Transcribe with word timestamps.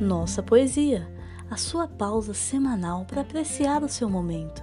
Nossa 0.00 0.42
Poesia, 0.42 1.06
a 1.50 1.58
sua 1.58 1.86
pausa 1.86 2.32
semanal 2.32 3.04
para 3.04 3.20
apreciar 3.20 3.82
o 3.82 3.88
seu 3.88 4.08
momento. 4.08 4.62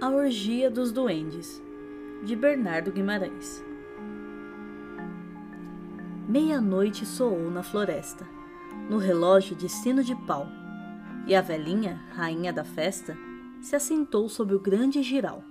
A 0.00 0.08
Orgia 0.08 0.68
dos 0.68 0.90
Duendes, 0.90 1.62
de 2.24 2.34
Bernardo 2.34 2.90
Guimarães. 2.90 3.62
Meia-noite 6.28 7.06
soou 7.06 7.48
na 7.48 7.62
floresta, 7.62 8.26
no 8.88 8.98
relógio 8.98 9.54
de 9.54 9.68
sino 9.68 10.02
de 10.02 10.16
pau, 10.26 10.48
e 11.26 11.34
a 11.34 11.40
velhinha, 11.40 12.00
rainha 12.12 12.52
da 12.52 12.64
festa, 12.64 13.16
se 13.60 13.76
assentou 13.76 14.28
sob 14.28 14.54
o 14.54 14.60
grande 14.60 15.02
giral. 15.02 15.44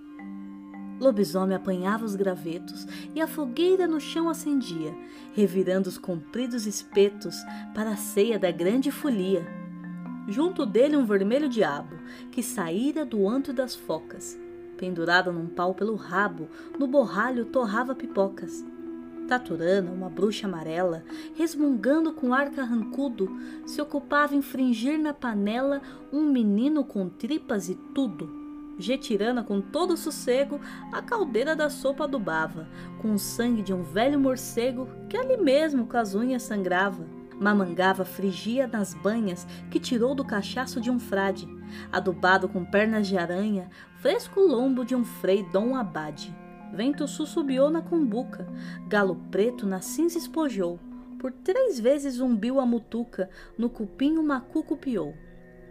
Lobisomem 1.00 1.56
apanhava 1.56 2.04
os 2.04 2.16
gravetos 2.16 2.86
e 3.16 3.22
a 3.22 3.28
fogueira 3.28 3.88
no 3.88 4.02
chão 4.02 4.30
acendia, 4.30 4.94
revirando 5.34 5.88
os 5.88 5.98
compridos 5.98 6.66
espetos 6.66 7.36
para 7.74 7.92
a 7.92 7.96
ceia 7.96 8.38
da 8.38 8.52
grande 8.52 8.92
folia. 8.92 9.48
Junto 10.28 10.66
dele 10.66 10.98
um 10.98 11.06
vermelho 11.06 11.48
diabo, 11.48 11.96
que 12.32 12.44
saíra 12.44 13.06
do 13.06 13.28
antro 13.28 13.54
das 13.54 13.76
focas. 13.76 14.38
Pendurado 14.78 15.32
num 15.32 15.48
pau 15.48 15.74
pelo 15.74 15.96
rabo, 15.96 16.50
no 16.78 16.88
borralho 16.88 17.46
torrava 17.46 17.96
pipocas. 17.96 18.64
Taturana, 19.30 19.92
uma 19.92 20.10
bruxa 20.10 20.48
amarela, 20.48 21.04
resmungando 21.36 22.12
com 22.12 22.34
ar 22.34 22.50
carrancudo, 22.50 23.30
se 23.64 23.80
ocupava 23.80 24.36
em 24.36 24.42
fringir 24.42 24.98
na 24.98 25.14
panela 25.14 25.84
um 26.12 26.24
menino 26.24 26.84
com 26.84 27.08
tripas 27.08 27.70
e 27.70 27.76
tudo. 27.76 28.28
Getirana, 28.80 29.44
com 29.44 29.62
todo 29.62 29.96
sossego, 29.96 30.60
a 30.92 31.00
caldeira 31.00 31.56
da 31.56 31.70
sopa 31.70 32.06
adubava, 32.06 32.68
com 33.04 33.14
o 33.14 33.20
sangue 33.20 33.62
de 33.62 33.72
um 33.72 33.84
velho 33.84 34.20
morcego 34.20 34.90
que 35.08 35.16
ali 35.16 35.38
mesmo 35.38 35.86
com 35.86 35.98
as 35.98 36.16
unhas 36.16 36.42
sangrava. 36.42 37.06
Mamangava 37.40 38.04
frigia 38.04 38.66
nas 38.66 38.96
banhas 38.96 39.46
que 39.70 39.80
tirou 39.80 40.16
do 40.16 40.26
cachaço 40.26 40.82
de 40.82 40.90
um 40.90 41.00
frade, 41.00 41.48
adubado 41.92 42.50
com 42.50 42.66
pernas 42.66 43.08
de 43.08 43.16
aranha, 43.16 43.70
fresco 44.02 44.40
lombo 44.40 44.84
de 44.84 44.96
um 44.96 45.06
frei 45.06 45.44
Dom 45.52 45.76
Abade. 45.76 46.36
Vento 46.72 47.08
sussubiou 47.08 47.70
na 47.70 47.82
cumbuca, 47.82 48.48
galo 48.88 49.16
preto 49.32 49.66
na 49.66 49.82
cinza 49.82 50.18
espojou, 50.18 50.80
por 51.18 51.32
três 51.32 51.80
vezes 51.80 52.16
zumbiu 52.16 52.60
a 52.60 52.66
mutuca, 52.66 53.30
no 53.58 53.70
cupim 53.70 54.18
o 54.18 54.24
macuco 54.24 54.78
piou. 54.78 55.14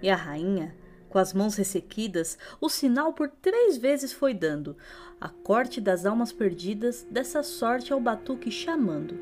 E 0.03 0.11
a 0.11 0.17
rainha, 0.17 0.75
com 1.09 1.19
as 1.19 1.33
mãos 1.33 1.55
ressequidas, 1.55 2.37
o 2.61 2.69
sinal 2.69 3.13
por 3.13 3.29
três 3.29 3.79
vezes 3.79 4.13
foi 4.13 4.35
dando, 4.35 4.77
a 5.21 5.29
corte 5.29 5.81
das 5.81 6.05
almas 6.05 6.33
perdidas, 6.33 7.07
dessa 7.11 7.43
sorte 7.43 7.93
ao 7.93 8.01
batuque 8.01 8.51
chamando. 8.51 9.17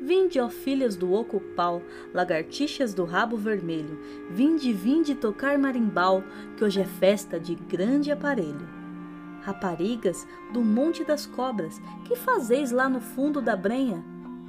Vinde, 0.00 0.38
ó 0.38 0.48
filhas 0.48 0.94
do 0.94 1.12
oco 1.12 1.40
pau, 1.56 1.82
lagartixas 2.14 2.94
do 2.94 3.04
rabo 3.04 3.36
vermelho, 3.36 3.98
vinde, 4.30 4.72
vinde 4.72 5.16
tocar 5.16 5.58
marimbau, 5.58 6.22
que 6.56 6.64
hoje 6.64 6.80
é 6.80 6.86
festa 6.86 7.38
de 7.38 7.56
grande 7.56 8.12
aparelho 8.12 8.77
raparigas 9.42 10.26
do 10.52 10.62
Monte 10.62 11.04
das 11.04 11.26
Cobras, 11.26 11.80
que 12.04 12.16
fazeis 12.16 12.70
lá 12.70 12.88
no 12.88 13.00
fundo 13.00 13.40
da 13.40 13.56
brenha? 13.56 14.04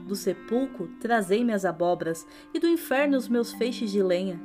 Do 0.06 0.16
sepulcro 0.16 0.90
trazei-me 1.00 1.54
as 1.54 1.66
abobras, 1.66 2.26
e 2.54 2.60
do 2.60 2.68
inferno 2.68 3.18
os 3.18 3.28
meus 3.28 3.52
feixes 3.54 3.92
de 3.92 4.02
lenha. 4.02 4.40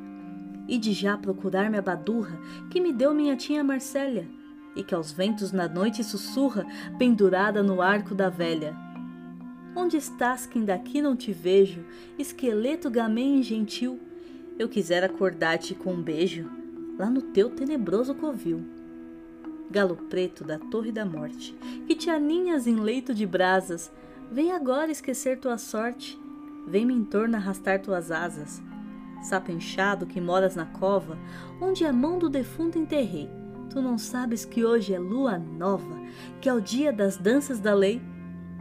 E 0.68 0.78
de 0.78 0.92
já 0.92 1.16
procurar-me 1.16 1.78
a 1.78 1.82
badurra, 1.82 2.38
que 2.70 2.80
me 2.80 2.92
deu 2.92 3.14
minha 3.14 3.36
tia 3.36 3.64
Marcélia, 3.64 4.28
e 4.76 4.82
que 4.82 4.94
aos 4.94 5.12
ventos 5.12 5.52
na 5.52 5.68
noite 5.68 6.04
sussurra, 6.04 6.66
pendurada 6.98 7.62
no 7.62 7.80
arco 7.80 8.14
da 8.14 8.28
velha. 8.28 8.76
Onde 9.76 9.96
estás 9.96 10.46
que 10.46 10.60
daqui 10.60 11.02
não 11.02 11.16
te 11.16 11.32
vejo, 11.32 11.84
esqueleto 12.18 12.90
gamém 12.90 13.40
e 13.40 13.42
gentil? 13.42 13.98
Eu 14.58 14.68
quisera 14.68 15.06
acordar-te 15.06 15.74
com 15.74 15.94
um 15.94 16.02
beijo, 16.02 16.48
lá 16.98 17.10
no 17.10 17.20
teu 17.22 17.50
tenebroso 17.50 18.14
covil 18.14 18.83
galo 19.70 19.96
preto 19.96 20.44
da 20.44 20.58
torre 20.58 20.92
da 20.92 21.04
morte, 21.04 21.56
que 21.86 21.94
te 21.94 22.10
aninhas 22.10 22.66
em 22.66 22.76
leito 22.76 23.14
de 23.14 23.26
brasas, 23.26 23.92
vem 24.30 24.52
agora 24.52 24.90
esquecer 24.90 25.38
tua 25.38 25.58
sorte, 25.58 26.18
vem-me 26.66 26.94
em 26.94 27.04
torno 27.04 27.36
arrastar 27.36 27.80
tuas 27.80 28.10
asas. 28.10 28.62
Sapo 29.22 29.50
inchado 29.50 30.06
que 30.06 30.20
moras 30.20 30.54
na 30.54 30.66
cova, 30.66 31.18
onde 31.60 31.84
a 31.84 31.92
mão 31.92 32.18
do 32.18 32.28
defunto 32.28 32.78
enterrei, 32.78 33.28
tu 33.70 33.80
não 33.80 33.96
sabes 33.96 34.44
que 34.44 34.64
hoje 34.64 34.92
é 34.92 34.98
lua 34.98 35.38
nova, 35.38 35.98
que 36.40 36.48
é 36.48 36.52
o 36.52 36.60
dia 36.60 36.92
das 36.92 37.16
danças 37.16 37.58
da 37.58 37.74
lei? 37.74 38.00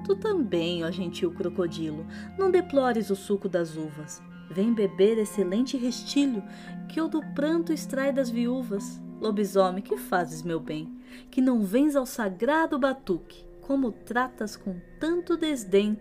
Tu 0.06 0.16
também, 0.16 0.84
ó 0.84 0.92
gentil 0.92 1.32
crocodilo, 1.32 2.06
não 2.38 2.50
deplores 2.50 3.10
o 3.10 3.16
suco 3.16 3.48
das 3.48 3.76
uvas. 3.78 4.22
Vem 4.50 4.74
beber 4.74 5.18
excelente 5.18 5.78
restilho, 5.78 6.44
que 6.88 7.00
eu 7.00 7.08
do 7.08 7.22
pranto 7.34 7.74
extrai 7.74 8.12
das 8.14 8.30
viúvas. 8.30 9.02
Lobisomem, 9.24 9.82
que 9.82 9.96
fazes, 9.96 10.44
meu 10.44 10.60
bem? 10.60 10.94
Que 11.32 11.40
não 11.40 11.64
vens 11.64 11.96
ao 11.96 12.06
sagrado 12.06 12.78
batuque? 12.78 13.46
Como 13.62 13.90
tratas 13.90 14.58
com 14.58 14.76
tanto 15.00 15.38
desdém 15.38 15.98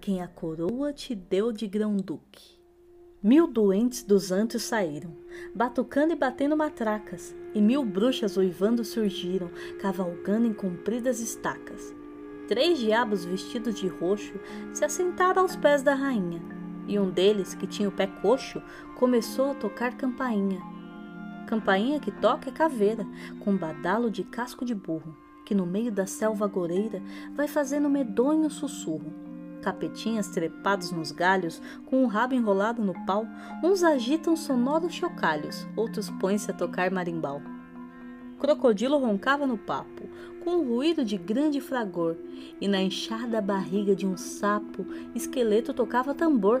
quem 0.00 0.22
a 0.22 0.26
coroa 0.26 0.90
te 0.90 1.14
deu 1.14 1.52
de 1.52 1.66
grão-duque? 1.66 2.58
Mil 3.22 3.46
doentes 3.46 4.02
dos 4.02 4.32
antos 4.32 4.62
saíram, 4.62 5.14
batucando 5.54 6.14
e 6.14 6.16
batendo 6.16 6.56
matracas, 6.56 7.36
e 7.54 7.60
mil 7.60 7.84
bruxas 7.84 8.38
uivando 8.38 8.82
surgiram, 8.86 9.50
cavalgando 9.78 10.46
em 10.46 10.54
compridas 10.54 11.20
estacas. 11.20 11.94
Três 12.48 12.78
diabos 12.78 13.22
vestidos 13.22 13.74
de 13.74 13.86
roxo 13.86 14.40
se 14.72 14.82
assentaram 14.82 15.42
aos 15.42 15.54
pés 15.54 15.82
da 15.82 15.94
rainha, 15.94 16.40
e 16.88 16.98
um 16.98 17.10
deles, 17.10 17.54
que 17.54 17.66
tinha 17.66 17.90
o 17.90 17.92
pé 17.92 18.06
coxo, 18.06 18.62
começou 18.96 19.50
a 19.50 19.54
tocar 19.54 19.94
campainha 19.94 20.72
campainha 21.42 22.00
que 22.00 22.10
toca 22.10 22.48
é 22.48 22.52
caveira, 22.52 23.06
com 23.40 23.56
badalo 23.56 24.10
de 24.10 24.24
casco 24.24 24.64
de 24.64 24.74
burro, 24.74 25.16
que 25.44 25.54
no 25.54 25.66
meio 25.66 25.92
da 25.92 26.06
selva 26.06 26.46
goreira 26.46 27.02
vai 27.34 27.46
fazendo 27.48 27.88
medonho 27.88 28.48
sussurro. 28.50 29.12
Capetinhas 29.60 30.28
trepados 30.28 30.90
nos 30.90 31.12
galhos, 31.12 31.62
com 31.86 32.04
o 32.04 32.08
rabo 32.08 32.34
enrolado 32.34 32.82
no 32.82 32.94
pau, 33.06 33.26
uns 33.62 33.84
agitam 33.84 34.34
sonoros 34.34 34.92
chocalhos, 34.92 35.66
outros 35.76 36.10
põem-se 36.10 36.50
a 36.50 36.54
tocar 36.54 36.90
marimbau. 36.90 37.40
Crocodilo 38.40 38.98
roncava 38.98 39.46
no 39.46 39.56
papo, 39.56 40.08
com 40.42 40.56
um 40.56 40.68
ruído 40.68 41.04
de 41.04 41.16
grande 41.16 41.60
fragor, 41.60 42.16
e 42.60 42.66
na 42.66 42.82
inchada 42.82 43.40
barriga 43.40 43.94
de 43.94 44.04
um 44.04 44.16
sapo, 44.16 44.84
esqueleto 45.14 45.72
tocava 45.72 46.12
tambor 46.12 46.60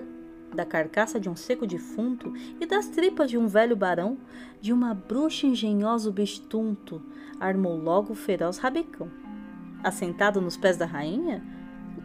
da 0.54 0.64
carcaça 0.64 1.18
de 1.18 1.28
um 1.28 1.36
seco 1.36 1.66
defunto 1.66 2.32
e 2.60 2.66
das 2.66 2.88
tripas 2.88 3.30
de 3.30 3.38
um 3.38 3.46
velho 3.46 3.76
barão, 3.76 4.18
de 4.60 4.72
uma 4.72 4.94
bruxa 4.94 5.46
engenhosa 5.46 6.08
o 6.08 6.12
bestunto, 6.12 7.02
armou 7.40 7.76
logo 7.76 8.12
o 8.12 8.16
feroz 8.16 8.58
rabecão. 8.58 9.10
Assentado 9.82 10.40
nos 10.40 10.56
pés 10.56 10.76
da 10.76 10.86
rainha, 10.86 11.42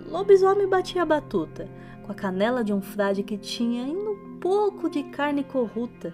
lobisomem 0.10 0.68
batia 0.68 1.04
a 1.04 1.06
batuta, 1.06 1.70
com 2.04 2.12
a 2.12 2.16
canela 2.16 2.64
de 2.64 2.74
um 2.74 2.82
frade 2.82 3.24
que 3.24 3.38
tinha 3.38 3.84
ainda 3.84 4.10
um 4.10 4.38
pouco 4.40 4.90
de 4.90 5.04
carne 5.04 5.44
corruta. 5.44 6.14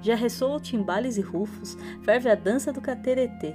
Já 0.00 0.14
ressoam 0.14 0.60
timbales 0.60 1.16
e 1.16 1.20
rufos, 1.20 1.76
ferve 2.02 2.28
a 2.28 2.34
dança 2.34 2.72
do 2.72 2.80
cateretê. 2.80 3.54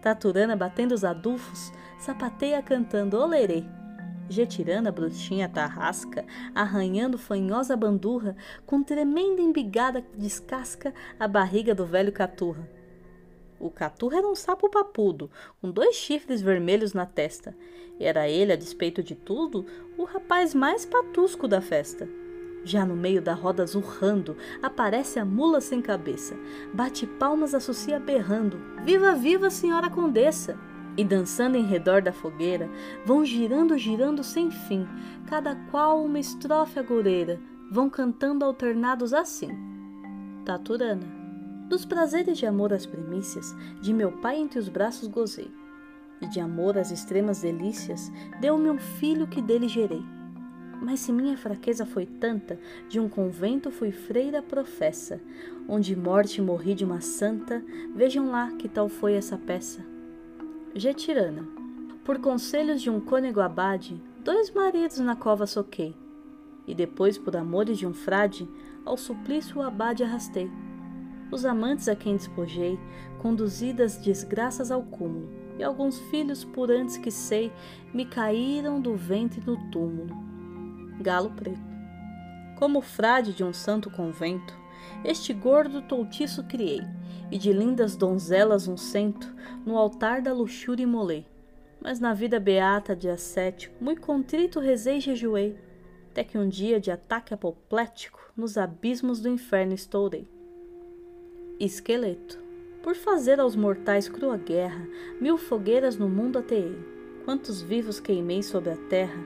Taturana 0.00 0.56
batendo 0.56 0.92
os 0.92 1.04
adufos, 1.04 1.72
sapateia 1.98 2.62
cantando 2.62 3.18
olerê 3.18 3.64
Getirana, 4.30 4.92
bruxinha 4.92 5.48
tarrasca, 5.48 6.24
arranhando 6.54 7.18
fanhosa 7.18 7.76
bandurra, 7.76 8.36
com 8.64 8.80
tremenda 8.80 9.42
embigada 9.42 10.06
descasca 10.16 10.94
a 11.18 11.26
barriga 11.26 11.74
do 11.74 11.84
velho 11.84 12.12
caturra. 12.12 12.66
O 13.58 13.70
caturra 13.70 14.18
era 14.18 14.28
um 14.28 14.36
sapo 14.36 14.70
papudo, 14.70 15.28
com 15.60 15.72
dois 15.72 15.96
chifres 15.96 16.40
vermelhos 16.40 16.94
na 16.94 17.04
testa. 17.04 17.56
Era 17.98 18.28
ele, 18.28 18.52
a 18.52 18.56
despeito 18.56 19.02
de 19.02 19.16
tudo, 19.16 19.66
o 19.98 20.04
rapaz 20.04 20.54
mais 20.54 20.86
patusco 20.86 21.48
da 21.48 21.60
festa. 21.60 22.08
Já 22.64 22.86
no 22.86 22.94
meio 22.94 23.20
da 23.20 23.34
roda 23.34 23.66
zurrando, 23.66 24.36
aparece 24.62 25.18
a 25.18 25.24
mula 25.24 25.60
sem 25.60 25.82
cabeça. 25.82 26.36
Bate 26.72 27.04
palmas, 27.04 27.52
associa 27.52 27.98
berrando. 27.98 28.60
Viva, 28.84 29.12
viva, 29.12 29.50
senhora 29.50 29.90
condessa! 29.90 30.56
E 30.96 31.04
dançando 31.04 31.56
em 31.56 31.64
redor 31.64 32.02
da 32.02 32.12
fogueira, 32.12 32.68
vão 33.04 33.24
girando, 33.24 33.78
girando 33.78 34.22
sem 34.22 34.50
fim, 34.50 34.86
cada 35.26 35.54
qual 35.70 36.04
uma 36.04 36.18
estrofe 36.18 36.78
agoureira, 36.78 37.40
vão 37.70 37.88
cantando 37.88 38.44
alternados 38.44 39.14
assim. 39.14 39.50
Taturana. 40.44 41.06
Dos 41.68 41.84
prazeres 41.84 42.36
de 42.36 42.46
amor 42.46 42.72
às 42.72 42.84
primícias, 42.84 43.54
de 43.80 43.94
meu 43.94 44.10
pai 44.10 44.38
entre 44.38 44.58
os 44.58 44.68
braços 44.68 45.06
gozei, 45.06 45.50
e 46.20 46.26
de 46.26 46.40
amor 46.40 46.76
às 46.76 46.90
extremas 46.90 47.42
delícias, 47.42 48.10
deu-me 48.40 48.68
um 48.68 48.78
filho 48.78 49.26
que 49.26 49.40
dele 49.40 49.68
gerei. 49.68 50.02
Mas 50.82 51.00
se 51.00 51.12
minha 51.12 51.36
fraqueza 51.36 51.84
foi 51.84 52.06
tanta, 52.06 52.58
de 52.88 52.98
um 52.98 53.08
convento 53.08 53.70
fui 53.70 53.92
freira 53.92 54.42
professa, 54.42 55.20
onde 55.68 55.94
morte 55.94 56.40
morri 56.42 56.74
de 56.74 56.84
uma 56.84 57.00
santa, 57.00 57.62
vejam 57.94 58.30
lá 58.30 58.50
que 58.52 58.68
tal 58.68 58.88
foi 58.88 59.12
essa 59.12 59.38
peça. 59.38 59.89
Getirana. 60.74 61.48
Por 62.04 62.20
conselhos 62.20 62.80
de 62.80 62.88
um 62.88 63.00
cônego 63.00 63.40
abade, 63.40 64.00
dois 64.22 64.52
maridos 64.52 64.98
na 65.00 65.16
cova 65.16 65.44
soquei, 65.44 65.96
e 66.64 66.74
depois, 66.74 67.18
por 67.18 67.36
amores 67.36 67.76
de 67.76 67.86
um 67.86 67.92
frade, 67.92 68.48
ao 68.84 68.96
suplício 68.96 69.58
o 69.58 69.62
abade 69.62 70.04
arrastei. 70.04 70.48
Os 71.32 71.44
amantes 71.44 71.88
a 71.88 71.96
quem 71.96 72.16
despojei, 72.16 72.78
conduzidas 73.18 73.96
desgraças 73.96 74.70
ao 74.70 74.84
cúmulo, 74.84 75.28
e 75.58 75.62
alguns 75.64 75.98
filhos, 75.98 76.44
por 76.44 76.70
antes 76.70 76.96
que 76.96 77.10
sei, 77.10 77.52
me 77.92 78.04
caíram 78.04 78.80
do 78.80 78.94
ventre 78.94 79.42
no 79.44 79.56
túmulo. 79.70 80.16
Galo 81.00 81.30
Preto. 81.30 81.60
Como 82.56 82.80
frade 82.80 83.32
de 83.32 83.42
um 83.42 83.52
santo 83.52 83.90
convento, 83.90 84.56
este 85.04 85.32
gordo 85.32 85.82
toutiço 85.82 86.44
criei, 86.44 86.82
e 87.30 87.38
de 87.38 87.52
lindas 87.52 87.96
donzelas 87.96 88.66
um 88.66 88.76
cento, 88.76 89.32
no 89.64 89.76
altar 89.76 90.20
da 90.20 90.32
luxúria 90.32 90.82
imolei. 90.82 91.26
Mas 91.80 92.00
na 92.00 92.12
vida 92.12 92.38
beata 92.38 92.94
de 92.94 93.08
ascético, 93.08 93.74
muito 93.80 94.00
contrito 94.00 94.60
rezei 94.60 94.98
e 94.98 95.00
jejuei, 95.00 95.56
até 96.10 96.24
que 96.24 96.36
um 96.36 96.48
dia 96.48 96.80
de 96.80 96.90
ataque 96.90 97.32
apoplético, 97.32 98.20
nos 98.36 98.58
abismos 98.58 99.20
do 99.20 99.28
inferno 99.28 99.74
estourei. 99.74 100.26
Esqueleto. 101.58 102.38
Por 102.82 102.94
fazer 102.94 103.38
aos 103.38 103.54
mortais 103.54 104.08
crua 104.08 104.38
guerra, 104.38 104.88
mil 105.20 105.36
fogueiras 105.36 105.96
no 105.96 106.08
mundo 106.08 106.38
ateei. 106.38 106.78
Quantos 107.24 107.60
vivos 107.60 108.00
queimei 108.00 108.42
sobre 108.42 108.70
a 108.70 108.76
terra, 108.76 109.22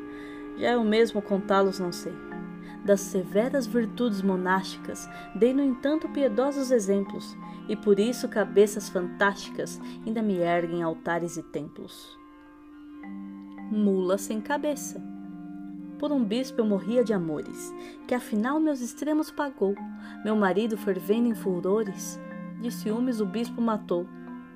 já 0.58 0.72
eu 0.72 0.84
mesmo 0.84 1.22
contá-los 1.22 1.78
não 1.78 1.92
sei. 1.92 2.33
Das 2.84 3.00
severas 3.00 3.66
virtudes 3.66 4.20
monásticas, 4.20 5.08
dei 5.34 5.54
no 5.54 5.62
entanto 5.62 6.08
piedosos 6.10 6.70
exemplos, 6.70 7.34
e 7.66 7.74
por 7.74 7.98
isso 7.98 8.28
cabeças 8.28 8.90
fantásticas 8.90 9.80
ainda 10.06 10.22
me 10.22 10.36
erguem 10.36 10.82
altares 10.82 11.38
e 11.38 11.42
templos. 11.42 12.18
Mula 13.70 14.18
sem 14.18 14.40
cabeça. 14.40 15.02
Por 15.98 16.12
um 16.12 16.22
bispo 16.22 16.60
eu 16.60 16.66
morria 16.66 17.02
de 17.02 17.14
amores, 17.14 17.72
que 18.06 18.14
afinal 18.14 18.60
meus 18.60 18.82
extremos 18.82 19.30
pagou. 19.30 19.74
Meu 20.22 20.36
marido 20.36 20.76
fervendo 20.76 21.28
em 21.28 21.34
furores, 21.34 22.20
de 22.60 22.70
ciúmes 22.70 23.20
o 23.20 23.26
bispo 23.26 23.62
matou. 23.62 24.06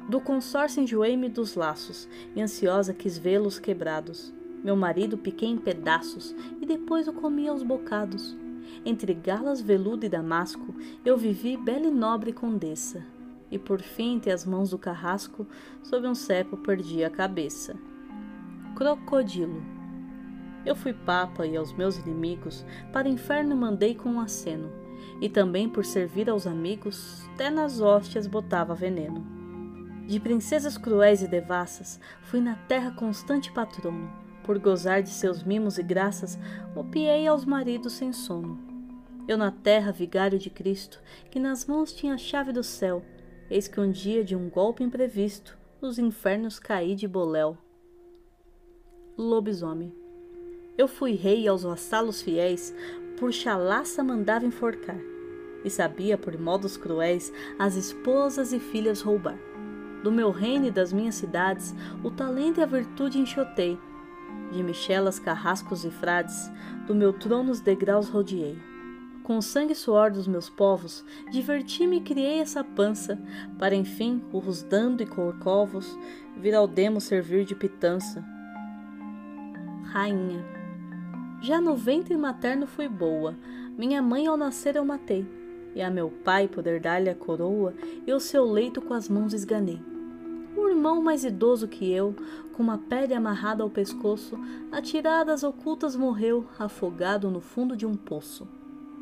Do 0.08 0.20
consórcio 0.20 0.82
enjoei-me 0.82 1.30
dos 1.30 1.54
laços, 1.54 2.06
e 2.36 2.42
ansiosa 2.42 2.92
quis 2.92 3.16
vê-los 3.16 3.58
quebrados. 3.58 4.34
Meu 4.62 4.76
marido 4.76 5.16
piquei 5.16 5.48
em 5.48 5.56
pedaços, 5.56 6.34
e 6.60 6.66
depois 6.66 7.08
o 7.08 7.12
comi 7.12 7.48
aos 7.48 7.62
bocados. 7.62 8.36
Entre 8.84 9.14
galas 9.14 9.60
veludo 9.60 10.04
e 10.04 10.08
damasco, 10.08 10.74
eu 11.04 11.16
vivi 11.16 11.56
bela 11.56 11.86
e 11.86 11.90
nobre 11.90 12.32
condessa. 12.32 13.04
E 13.50 13.58
por 13.58 13.80
fim, 13.80 14.16
entre 14.16 14.30
as 14.30 14.44
mãos 14.44 14.70
do 14.70 14.78
carrasco, 14.78 15.46
sob 15.82 16.06
um 16.06 16.14
cepo 16.14 16.56
perdi 16.56 17.02
a 17.02 17.10
cabeça. 17.10 17.76
Crocodilo 18.76 19.78
eu 20.68 20.76
fui 20.76 20.92
papa 20.92 21.46
e 21.46 21.56
aos 21.56 21.72
meus 21.72 21.96
inimigos 21.96 22.64
para 22.92 23.08
o 23.08 23.10
inferno 23.10 23.56
mandei 23.56 23.94
com 23.94 24.10
um 24.10 24.20
aceno, 24.20 24.70
e 25.20 25.28
também 25.28 25.68
por 25.68 25.84
servir 25.84 26.28
aos 26.28 26.46
amigos, 26.46 27.26
até 27.32 27.48
nas 27.48 27.80
hóstias 27.80 28.26
botava 28.26 28.74
veneno. 28.74 29.26
De 30.06 30.18
princesas 30.20 30.76
cruéis 30.76 31.22
e 31.22 31.28
devassas, 31.28 32.00
fui 32.22 32.40
na 32.40 32.54
terra 32.54 32.90
constante 32.90 33.50
patrono, 33.52 34.10
por 34.48 34.58
gozar 34.58 35.02
de 35.02 35.10
seus 35.10 35.42
mimos 35.42 35.76
e 35.76 35.82
graças, 35.82 36.38
opiei 36.74 37.26
aos 37.26 37.44
maridos 37.44 37.92
sem 37.92 38.14
sono. 38.14 38.58
Eu 39.28 39.36
na 39.36 39.50
terra, 39.50 39.92
vigário 39.92 40.38
de 40.38 40.48
Cristo, 40.48 41.02
que 41.30 41.38
nas 41.38 41.66
mãos 41.66 41.92
tinha 41.92 42.14
a 42.14 42.18
chave 42.18 42.50
do 42.50 42.62
céu, 42.62 43.02
eis 43.50 43.68
que 43.68 43.78
um 43.78 43.90
dia 43.90 44.24
de 44.24 44.34
um 44.34 44.48
golpe 44.48 44.82
imprevisto, 44.82 45.58
nos 45.82 45.98
infernos 45.98 46.58
caí 46.58 46.94
de 46.94 47.06
boléu. 47.06 47.58
Lobisomem 49.18 49.92
eu 50.78 50.88
fui 50.88 51.12
rei 51.12 51.46
aos 51.46 51.64
vassalos 51.64 52.22
fiéis, 52.22 52.72
por 53.18 53.32
chalaça 53.32 54.02
mandava 54.02 54.46
enforcar, 54.46 54.98
e 55.62 55.68
sabia 55.68 56.16
por 56.16 56.38
modos 56.38 56.76
cruéis 56.76 57.32
as 57.58 57.74
esposas 57.74 58.54
e 58.54 58.60
filhas 58.60 59.02
roubar. 59.02 59.36
Do 60.04 60.12
meu 60.12 60.30
reino 60.30 60.68
e 60.68 60.70
das 60.70 60.92
minhas 60.92 61.16
cidades, 61.16 61.74
o 62.04 62.10
talento 62.12 62.60
e 62.60 62.62
a 62.62 62.66
virtude 62.66 63.18
enxotei, 63.18 63.76
de 64.52 64.62
michelas, 64.62 65.18
carrascos 65.18 65.84
e 65.84 65.90
frades, 65.90 66.50
do 66.86 66.94
meu 66.94 67.12
trono 67.12 67.50
os 67.50 67.60
degraus 67.60 68.08
rodeei. 68.08 68.58
Com 69.22 69.38
o 69.38 69.42
sangue 69.42 69.72
e 69.72 69.76
suor 69.76 70.10
dos 70.10 70.26
meus 70.26 70.48
povos, 70.48 71.04
diverti-me 71.30 71.98
e 71.98 72.00
criei 72.00 72.40
essa 72.40 72.64
pança, 72.64 73.18
para 73.58 73.74
enfim, 73.74 74.22
urros 74.32 74.62
dando 74.62 75.02
e 75.02 75.06
corcovos, 75.06 75.98
vir 76.36 76.54
ao 76.54 76.66
demo 76.66 77.00
servir 77.00 77.44
de 77.44 77.54
pitança. 77.54 78.24
Rainha 79.84 80.58
já 81.40 81.60
no 81.60 81.76
ventre 81.76 82.16
materno 82.16 82.66
fui 82.66 82.88
boa, 82.88 83.36
minha 83.76 84.02
mãe 84.02 84.26
ao 84.26 84.36
nascer 84.36 84.74
eu 84.74 84.84
matei, 84.84 85.24
e 85.72 85.80
a 85.80 85.88
meu 85.88 86.10
pai 86.10 86.48
poder 86.48 86.80
dar-lhe 86.80 87.08
a 87.08 87.14
coroa, 87.14 87.74
eu 88.06 88.18
seu 88.18 88.44
leito 88.44 88.82
com 88.82 88.92
as 88.92 89.08
mãos 89.08 89.32
esganei. 89.32 89.80
O 90.56 90.68
irmão 90.68 91.02
mais 91.02 91.24
idoso 91.24 91.68
que 91.68 91.90
eu, 91.90 92.14
com 92.52 92.62
uma 92.62 92.78
pele 92.78 93.14
amarrada 93.14 93.62
ao 93.62 93.70
pescoço, 93.70 94.38
atiradas 94.72 95.42
ocultas 95.42 95.94
morreu, 95.94 96.46
afogado 96.58 97.30
no 97.30 97.40
fundo 97.40 97.76
de 97.76 97.86
um 97.86 97.96
poço. 97.96 98.46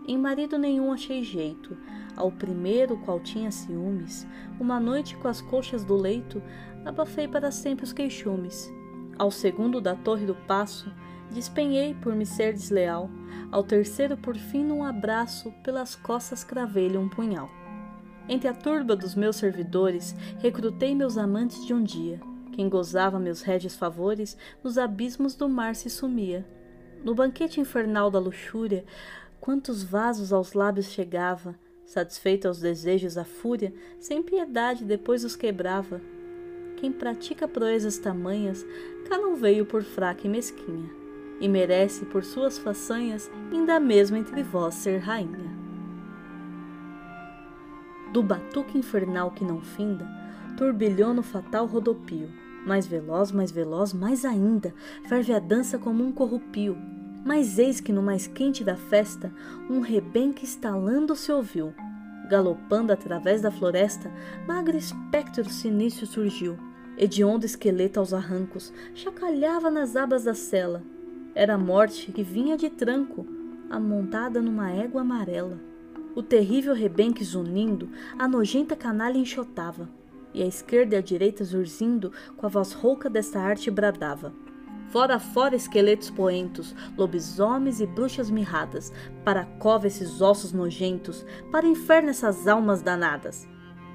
Em 0.07 0.17
marido 0.17 0.59
nenhum 0.59 0.93
achei 0.93 1.23
jeito, 1.23 1.77
ao 2.17 2.31
primeiro 2.31 2.97
qual 2.99 3.19
tinha 3.19 3.51
ciúmes, 3.51 4.27
uma 4.61 4.79
noite 4.79 5.17
com 5.17 5.27
as 5.29 5.41
coxas 5.41 5.85
do 5.85 5.97
leito, 5.97 6.43
abafei 6.85 7.27
para 7.27 7.51
sempre 7.51 7.85
os 7.85 7.93
queixumes. 7.93 8.73
Ao 9.19 9.31
segundo 9.31 9.81
da 9.81 9.95
torre 9.95 10.27
do 10.27 10.35
passo, 10.35 10.93
Despenhei 11.31 11.95
por 11.95 12.15
me 12.15 12.25
ser 12.25 12.53
desleal, 12.53 13.11
ao 13.51 13.63
terceiro 13.63 14.17
por 14.17 14.37
fim 14.37 14.65
num 14.65 14.85
abraço, 14.85 15.53
pelas 15.63 15.95
costas 15.95 16.45
cravei-lhe 16.45 16.97
um 16.97 17.09
punhal. 17.09 17.51
Entre 18.29 18.49
a 18.49 18.55
turba 18.55 18.97
dos 18.97 19.15
meus 19.15 19.37
servidores, 19.37 20.15
recrutei 20.39 20.95
meus 20.95 21.17
amantes 21.17 21.65
de 21.65 21.73
um 21.73 21.83
dia. 21.83 22.21
Quem 22.53 22.69
gozava 22.69 23.19
meus 23.19 23.43
régios 23.43 23.77
favores, 23.77 24.37
nos 24.65 24.79
abismos 24.79 25.35
do 25.35 25.49
mar 25.49 25.75
se 25.75 25.89
sumia. 25.89 26.45
No 27.05 27.15
banquete 27.15 27.61
infernal 27.61 28.11
da 28.11 28.19
luxúria, 28.19 28.85
quantos 29.41 29.83
vasos 29.83 30.33
aos 30.33 30.55
lábios 30.55 30.87
chegava, 30.87 31.55
satisfeito 31.85 32.49
aos 32.49 32.59
desejos 32.59 33.17
a 33.17 33.25
fúria, 33.25 33.73
sem 34.01 34.23
piedade 34.23 34.85
depois 34.85 35.23
os 35.23 35.37
quebrava. 35.37 36.01
Quem 36.77 36.91
pratica 36.91 37.47
proezas 37.47 37.99
tamanhas, 37.99 38.67
cá 39.09 39.19
não 39.19 39.37
veio 39.37 39.65
por 39.65 39.83
fraca 39.83 40.27
e 40.27 40.31
mesquinha 40.31 41.07
e 41.41 41.49
merece 41.49 42.05
por 42.07 42.25
suas 42.25 42.59
façanhas 42.59 43.31
ainda 43.53 43.79
mesmo 43.79 44.17
entre 44.17 44.43
vós 44.43 44.75
ser 44.75 44.99
rainha. 44.99 45.56
Do 48.17 48.23
batuque 48.23 48.79
infernal 48.79 49.31
que 49.33 49.45
não 49.45 49.61
finda, 49.61 50.09
turbilhou 50.57 51.13
no 51.13 51.23
fatal 51.23 51.67
rodopio, 51.67 52.31
mais 52.67 52.87
veloz, 52.87 53.31
mais 53.31 53.51
veloz, 53.51 53.93
mais 53.93 54.25
ainda, 54.25 54.73
ferve 55.07 55.35
a 55.35 55.39
dança 55.39 55.79
como 55.79 56.03
um 56.03 56.11
corrupio. 56.11 56.79
Mas 57.27 57.59
eis 57.59 57.79
que 57.79 57.93
no 57.93 58.03
mais 58.03 58.27
quente 58.27 58.65
da 58.65 58.75
festa, 58.75 59.31
um 59.69 59.81
rebenque 59.81 60.47
estalando 60.47 61.15
se 61.15 61.31
ouviu. 61.31 61.75
Galopando 62.31 62.91
através 62.91 63.43
da 63.43 63.51
floresta, 63.51 64.11
magro 64.49 64.79
espectro 64.79 65.45
sinistro 65.51 66.07
surgiu. 66.07 66.57
Hediondo 66.97 67.45
esqueleto 67.45 68.01
aos 68.01 68.15
arrancos, 68.15 68.73
chacalhava 68.95 69.71
nas 69.71 69.95
abas 69.95 70.25
da 70.25 70.33
cela, 70.33 70.83
era 71.35 71.53
a 71.53 71.59
morte 71.59 72.11
que 72.13 72.23
vinha 72.23 72.57
de 72.57 72.71
tranco, 72.71 73.27
amontada 73.69 74.41
numa 74.41 74.71
égua 74.71 75.03
amarela. 75.03 75.76
O 76.17 76.23
terrível 76.23 76.73
rebenque 76.73 77.23
zunindo, 77.23 77.91
a 78.19 78.27
nojenta 78.27 78.75
canalha 78.75 79.19
enxotava, 79.19 79.87
e 80.33 80.43
à 80.43 80.47
esquerda 80.47 80.95
e 80.95 80.99
à 80.99 81.03
direita 81.03 81.45
zurzindo, 81.45 82.11
com 82.39 82.47
a 82.47 82.49
voz 82.49 82.73
rouca 82.73 83.11
desta 83.11 83.39
arte 83.39 83.71
bradava. 83.71 84.33
Fora 84.89 85.19
fora 85.19 85.55
esqueletos 85.55 86.09
poentos, 86.09 86.75
lobisomens 86.97 87.83
e 87.83 87.87
bruxas 87.87 88.31
mirradas, 88.31 88.91
para 89.27 89.43
a 89.43 89.45
cova 89.45 89.89
esses 89.89 90.23
ossos 90.23 90.55
nojentos, 90.55 91.23
para 91.53 91.67
inferno 91.67 92.09
essas 92.09 92.49
almas 92.49 92.81
danadas. 92.81 93.47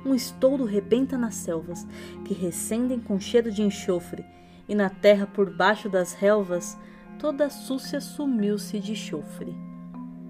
Um 0.06 0.14
estouro 0.14 0.64
rebenta 0.64 1.18
nas 1.18 1.34
selvas, 1.34 1.88
que 2.24 2.36
recendem 2.36 3.00
com 3.00 3.20
cheiro 3.20 3.52
de 3.52 3.64
enxofre, 3.64 4.24
e 4.70 4.76
na 4.76 4.92
terra 4.92 5.26
por 5.26 5.50
baixo 5.50 5.90
das 5.90 6.14
relvas 6.14 6.78
toda 7.18 7.46
a 7.46 7.50
súcia 7.50 8.00
sumiu-se 8.00 8.80
de 8.80 8.96
chofre. 8.96 9.71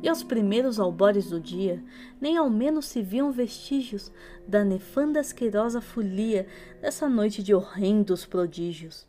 E 0.04 0.10
aos 0.10 0.24
primeiros 0.24 0.80
albores 0.80 1.30
do 1.30 1.40
dia, 1.40 1.84
nem 2.20 2.38
ao 2.38 2.50
menos 2.50 2.86
se 2.88 3.02
viam 3.02 3.32
vestígios 3.32 4.12
da 4.48 4.64
nefanda 4.64 5.20
asquerosa 5.20 5.80
folia 5.80 6.48
dessa 6.82 7.08
noite 7.08 7.44
de 7.44 7.54
horrendos 7.54 8.26
prodígios. 8.26 9.08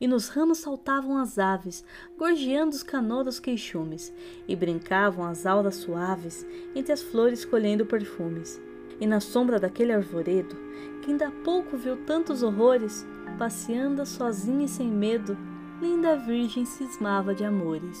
e 0.00 0.06
nos 0.08 0.28
ramos 0.28 0.58
saltavam 0.58 1.18
as 1.18 1.38
aves, 1.38 1.84
gorjeando 2.16 2.74
os 2.74 2.82
canoros 2.82 3.38
queixumes, 3.38 4.10
e 4.48 4.56
brincavam 4.56 5.26
as 5.26 5.44
auras 5.44 5.76
suaves 5.76 6.46
entre 6.74 6.92
as 6.92 7.02
flores 7.02 7.44
colhendo 7.44 7.84
perfumes. 7.84 8.58
E 8.98 9.06
na 9.06 9.20
sombra 9.20 9.60
daquele 9.60 9.92
arvoredo, 9.92 10.56
que 11.02 11.10
ainda 11.10 11.28
há 11.28 11.30
pouco 11.30 11.76
viu 11.76 11.98
tantos 12.06 12.42
horrores, 12.42 13.06
passeando 13.38 14.04
sozinha 14.06 14.64
e 14.64 14.68
sem 14.68 14.88
medo, 14.88 15.36
linda 15.80 16.16
virgem 16.16 16.64
cismava 16.64 17.34
de 17.34 17.44
amores. 17.44 18.00